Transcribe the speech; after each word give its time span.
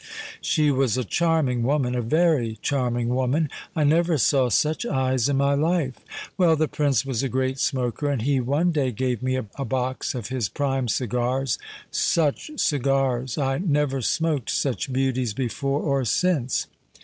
She 0.41 0.71
was 0.71 0.97
a 0.97 1.03
charming 1.05 1.61
woman—a 1.61 2.01
very 2.01 2.57
charming 2.63 3.09
woman. 3.09 3.51
I 3.75 3.83
never 3.83 4.17
saw 4.17 4.49
such 4.49 4.83
eyes 4.83 5.29
in 5.29 5.37
my 5.37 5.53
life! 5.53 5.99
Well, 6.39 6.55
the 6.55 6.67
Prince 6.67 7.05
was 7.05 7.21
a 7.21 7.29
great 7.29 7.59
smoker; 7.59 8.09
and 8.09 8.23
he 8.23 8.39
one 8.39 8.71
day 8.71 8.91
gave 8.91 9.21
me 9.21 9.35
a 9.35 9.43
box 9.43 10.15
of 10.15 10.29
his 10.29 10.49
prime 10.49 10.87
cigars—such 10.87 12.49
cigars! 12.55 13.37
I 13.37 13.59
never 13.59 14.01
smoked 14.01 14.49
such 14.49 14.91
beauties 14.91 15.35
before 15.35 15.81
or 15.83 16.03
since. 16.03 16.65